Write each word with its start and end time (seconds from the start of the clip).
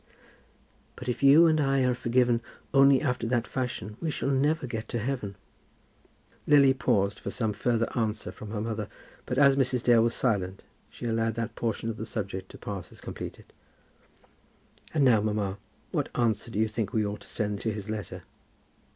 "But 0.95 1.07
if 1.07 1.21
you 1.21 1.45
and 1.45 1.61
I 1.61 1.83
are 1.83 1.93
forgiven 1.93 2.41
only 2.73 3.03
after 3.03 3.27
that 3.27 3.45
fashion 3.45 3.97
we 4.01 4.09
shall 4.09 4.31
never 4.31 4.65
get 4.65 4.87
to 4.89 4.97
heaven." 4.97 5.35
Lily 6.47 6.73
paused 6.73 7.19
for 7.19 7.29
some 7.29 7.53
further 7.53 7.87
answer 7.95 8.31
from 8.31 8.49
her 8.49 8.61
mother, 8.61 8.87
but 9.27 9.37
as 9.37 9.55
Mrs. 9.55 9.83
Dale 9.83 10.01
was 10.01 10.15
silent 10.15 10.63
she 10.89 11.05
allowed 11.05 11.35
that 11.35 11.53
portion 11.53 11.87
of 11.87 11.97
the 11.97 12.05
subject 12.07 12.49
to 12.49 12.57
pass 12.57 12.91
as 12.91 12.99
completed. 12.99 13.53
"And 14.91 15.05
now, 15.05 15.21
mamma, 15.21 15.59
what 15.91 16.09
answer 16.15 16.49
do 16.49 16.57
you 16.57 16.67
think 16.67 16.93
we 16.93 17.05
ought 17.05 17.21
to 17.21 17.27
send 17.27 17.61
to 17.61 17.71
his 17.71 17.87
letter?" 17.87 18.23